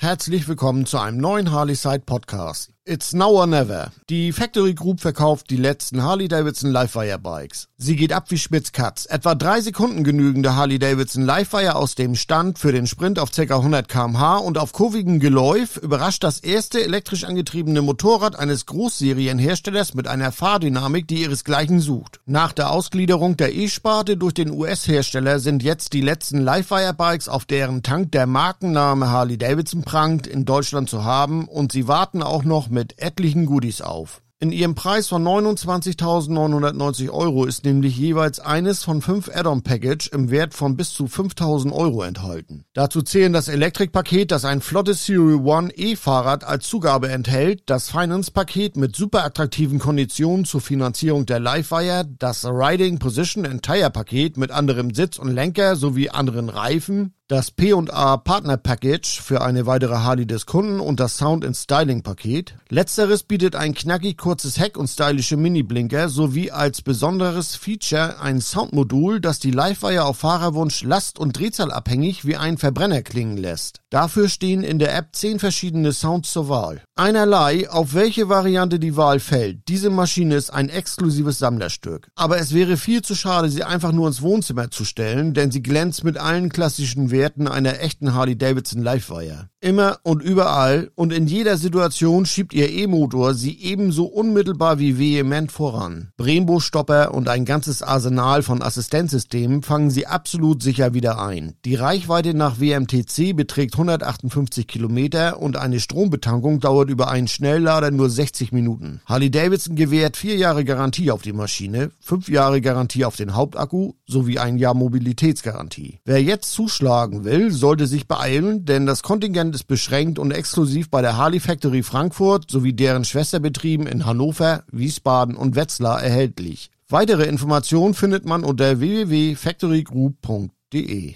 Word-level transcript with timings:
herzlich 0.00 0.48
willkommen 0.48 0.86
zu 0.86 0.98
einem 0.98 1.18
neuen 1.18 1.52
Harley 1.52 1.74
Side 1.74 2.04
Podcast. 2.06 2.72
It's 2.86 3.12
now 3.12 3.28
or 3.32 3.46
never. 3.46 3.92
Die 4.08 4.32
Factory 4.32 4.72
Group 4.72 5.00
verkauft 5.00 5.50
die 5.50 5.58
letzten 5.58 6.02
Harley-Davidson 6.02 6.70
Livewire 6.72 7.18
Bikes. 7.18 7.68
Sie 7.76 7.94
geht 7.94 8.10
ab 8.14 8.30
wie 8.30 8.38
Spitzkatz. 8.38 9.04
Etwa 9.04 9.34
drei 9.34 9.60
Sekunden 9.60 10.02
genügende 10.02 10.56
Harley-Davidson 10.56 11.22
Livewire 11.22 11.76
aus 11.76 11.94
dem 11.94 12.14
Stand 12.14 12.58
für 12.58 12.72
den 12.72 12.86
Sprint 12.86 13.18
auf 13.18 13.32
ca. 13.32 13.42
100 13.42 13.86
kmh 13.86 14.38
und 14.38 14.56
auf 14.56 14.72
kurvigem 14.72 15.20
Geläuf 15.20 15.76
überrascht 15.76 16.24
das 16.24 16.40
erste 16.40 16.82
elektrisch 16.82 17.24
angetriebene 17.24 17.82
Motorrad 17.82 18.38
eines 18.38 18.64
Großserienherstellers 18.64 19.92
mit 19.92 20.08
einer 20.08 20.32
Fahrdynamik, 20.32 21.06
die 21.06 21.20
ihresgleichen 21.20 21.80
sucht. 21.80 22.20
Nach 22.24 22.54
der 22.54 22.70
Ausgliederung 22.70 23.36
der 23.36 23.54
E-Sparte 23.54 24.16
durch 24.16 24.32
den 24.32 24.50
US-Hersteller 24.50 25.38
sind 25.38 25.62
jetzt 25.62 25.92
die 25.92 26.00
letzten 26.00 26.38
Livewire 26.38 26.94
Bikes, 26.94 27.28
auf 27.28 27.44
deren 27.44 27.82
Tank 27.82 28.12
der 28.12 28.26
Markenname 28.26 29.10
Harley-Davidson 29.10 29.82
prangt, 29.82 30.26
in 30.26 30.46
Deutschland 30.46 30.88
zu 30.88 31.04
haben 31.04 31.46
und 31.46 31.72
sie 31.72 31.86
warten 31.86 32.22
auch 32.22 32.42
noch 32.42 32.69
mit 32.70 33.00
etlichen 33.00 33.46
Goodies 33.46 33.80
auf. 33.80 34.22
In 34.42 34.52
ihrem 34.52 34.74
Preis 34.74 35.06
von 35.06 35.22
29.990 35.22 37.10
Euro 37.10 37.44
ist 37.44 37.66
nämlich 37.66 37.94
jeweils 37.98 38.40
eines 38.40 38.82
von 38.82 39.02
fünf 39.02 39.28
Add-on-Package 39.28 40.08
im 40.14 40.30
Wert 40.30 40.54
von 40.54 40.78
bis 40.78 40.94
zu 40.94 41.04
5.000 41.04 41.70
Euro 41.74 42.02
enthalten. 42.02 42.64
Dazu 42.72 43.02
zählen 43.02 43.34
das 43.34 43.48
Elektrikpaket, 43.48 44.30
das 44.30 44.46
ein 44.46 44.62
flottes 44.62 45.04
Serial 45.04 45.44
One 45.44 45.70
E-Fahrrad 45.76 46.44
als 46.44 46.66
Zugabe 46.66 47.10
enthält, 47.10 47.64
das 47.66 47.90
Finance-Paket 47.90 48.78
mit 48.78 48.96
super 48.96 49.26
attraktiven 49.26 49.78
Konditionen 49.78 50.46
zur 50.46 50.62
Finanzierung 50.62 51.26
der 51.26 51.38
Livewire, 51.38 52.06
das 52.18 52.46
Riding 52.46 52.98
Position 52.98 53.44
and 53.44 53.62
Tire 53.62 53.90
Paket 53.90 54.38
mit 54.38 54.52
anderem 54.52 54.94
Sitz 54.94 55.18
und 55.18 55.28
Lenker 55.28 55.76
sowie 55.76 56.08
anderen 56.08 56.48
Reifen, 56.48 57.12
das 57.30 57.52
P&A 57.52 58.16
Partner 58.16 58.56
Package 58.56 59.20
für 59.20 59.40
eine 59.40 59.64
weitere 59.64 59.94
Harley 59.94 60.26
des 60.26 60.46
Kunden 60.46 60.80
und 60.80 60.98
das 60.98 61.16
Sound 61.16 61.44
and 61.44 61.56
Styling 61.56 62.02
Paket. 62.02 62.56
Letzteres 62.70 63.22
bietet 63.22 63.54
ein 63.54 63.72
knackig 63.72 64.18
kurzes 64.18 64.58
Heck 64.58 64.76
und 64.76 64.88
stylische 64.88 65.36
Mini-Blinker 65.36 66.08
sowie 66.08 66.50
als 66.50 66.82
besonderes 66.82 67.54
Feature 67.54 68.18
ein 68.20 68.40
Soundmodul, 68.40 69.20
das 69.20 69.38
die 69.38 69.52
Livewire 69.52 70.06
auf 70.06 70.18
Fahrerwunsch 70.18 70.82
last- 70.82 71.20
und 71.20 71.38
drehzahlabhängig 71.38 72.24
wie 72.24 72.36
ein 72.36 72.58
Verbrenner 72.58 73.02
klingen 73.02 73.36
lässt. 73.36 73.79
Dafür 73.90 74.28
stehen 74.28 74.62
in 74.62 74.78
der 74.78 74.96
App 74.96 75.16
zehn 75.16 75.40
verschiedene 75.40 75.92
Sounds 75.92 76.32
zur 76.32 76.48
Wahl. 76.48 76.80
Einerlei, 76.94 77.68
auf 77.68 77.92
welche 77.92 78.28
Variante 78.28 78.78
die 78.78 78.96
Wahl 78.96 79.18
fällt. 79.18 79.66
Diese 79.66 79.90
Maschine 79.90 80.36
ist 80.36 80.50
ein 80.50 80.68
exklusives 80.68 81.40
Sammlerstück. 81.40 82.08
Aber 82.14 82.38
es 82.38 82.54
wäre 82.54 82.76
viel 82.76 83.02
zu 83.02 83.16
schade, 83.16 83.48
sie 83.48 83.64
einfach 83.64 83.90
nur 83.90 84.06
ins 84.06 84.22
Wohnzimmer 84.22 84.70
zu 84.70 84.84
stellen, 84.84 85.34
denn 85.34 85.50
sie 85.50 85.60
glänzt 85.60 86.04
mit 86.04 86.18
allen 86.18 86.50
klassischen 86.50 87.10
Werten 87.10 87.48
einer 87.48 87.80
echten 87.80 88.14
Harley-Davidson 88.14 88.80
Livewire. 88.80 89.48
Immer 89.62 89.98
und 90.04 90.22
überall 90.22 90.90
und 90.94 91.12
in 91.12 91.26
jeder 91.26 91.58
Situation 91.58 92.24
schiebt 92.24 92.54
ihr 92.54 92.70
E-Motor 92.70 93.34
sie 93.34 93.58
ebenso 93.60 94.06
unmittelbar 94.06 94.78
wie 94.78 94.98
vehement 94.98 95.52
voran. 95.52 96.12
Brembo-Stopper 96.16 97.12
und 97.12 97.28
ein 97.28 97.44
ganzes 97.44 97.82
Arsenal 97.82 98.42
von 98.42 98.62
Assistenzsystemen 98.62 99.62
fangen 99.62 99.90
sie 99.90 100.06
absolut 100.06 100.62
sicher 100.62 100.94
wieder 100.94 101.20
ein. 101.22 101.56
Die 101.66 101.74
Reichweite 101.74 102.32
nach 102.32 102.58
WMTC 102.58 103.36
beträgt 103.36 103.74
158 103.74 104.66
Kilometer 104.66 105.38
und 105.38 105.58
eine 105.58 105.78
Strombetankung 105.78 106.60
dauert 106.60 106.88
über 106.88 107.10
einen 107.10 107.28
Schnelllader 107.28 107.90
nur 107.90 108.08
60 108.08 108.52
Minuten. 108.52 109.02
Harley-Davidson 109.04 109.76
gewährt 109.76 110.16
vier 110.16 110.36
Jahre 110.36 110.64
Garantie 110.64 111.10
auf 111.10 111.20
die 111.20 111.34
Maschine, 111.34 111.90
fünf 112.00 112.30
Jahre 112.30 112.62
Garantie 112.62 113.04
auf 113.04 113.16
den 113.16 113.34
Hauptakku 113.34 113.92
sowie 114.06 114.38
ein 114.38 114.56
Jahr 114.56 114.72
Mobilitätsgarantie. 114.72 115.98
Wer 116.06 116.22
jetzt 116.22 116.50
zuschlagen 116.52 117.24
will, 117.24 117.50
sollte 117.50 117.86
sich 117.86 118.08
beeilen, 118.08 118.64
denn 118.64 118.86
das 118.86 119.02
Kontingent 119.02 119.49
Content 119.50 119.54
ist 119.56 119.66
beschränkt 119.66 120.20
und 120.20 120.30
exklusiv 120.30 120.88
bei 120.90 121.02
der 121.02 121.16
Harley 121.16 121.40
Factory 121.40 121.82
Frankfurt 121.82 122.48
sowie 122.50 122.72
deren 122.72 123.04
Schwesterbetrieben 123.04 123.88
in 123.88 124.06
Hannover, 124.06 124.62
Wiesbaden 124.70 125.34
und 125.34 125.56
Wetzlar 125.56 126.00
erhältlich. 126.02 126.70
Weitere 126.88 127.24
Informationen 127.24 127.94
findet 127.94 128.24
man 128.26 128.44
unter 128.44 128.78
www.factorygroup.de. 128.78 131.14